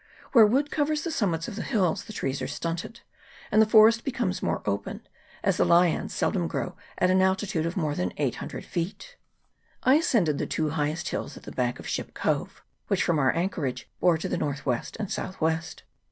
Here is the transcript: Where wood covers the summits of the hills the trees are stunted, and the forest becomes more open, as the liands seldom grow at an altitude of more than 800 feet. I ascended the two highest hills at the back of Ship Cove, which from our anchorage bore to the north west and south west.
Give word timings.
Where 0.31 0.47
wood 0.47 0.71
covers 0.71 1.03
the 1.03 1.11
summits 1.11 1.47
of 1.47 1.55
the 1.55 1.61
hills 1.61 2.05
the 2.05 2.11
trees 2.11 2.41
are 2.41 2.47
stunted, 2.47 3.01
and 3.51 3.61
the 3.61 3.67
forest 3.67 4.03
becomes 4.03 4.41
more 4.41 4.63
open, 4.65 5.07
as 5.43 5.57
the 5.57 5.63
liands 5.63 6.09
seldom 6.09 6.47
grow 6.47 6.75
at 6.97 7.11
an 7.11 7.21
altitude 7.21 7.67
of 7.67 7.77
more 7.77 7.93
than 7.93 8.11
800 8.17 8.65
feet. 8.65 9.15
I 9.83 9.97
ascended 9.97 10.39
the 10.39 10.47
two 10.47 10.71
highest 10.71 11.09
hills 11.09 11.37
at 11.37 11.43
the 11.43 11.51
back 11.51 11.77
of 11.77 11.87
Ship 11.87 12.15
Cove, 12.15 12.63
which 12.87 13.03
from 13.03 13.19
our 13.19 13.31
anchorage 13.35 13.91
bore 13.99 14.17
to 14.17 14.27
the 14.27 14.39
north 14.39 14.65
west 14.65 14.97
and 14.99 15.11
south 15.11 15.39
west. 15.39 15.83